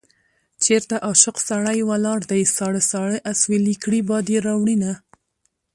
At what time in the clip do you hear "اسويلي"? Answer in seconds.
3.31-3.75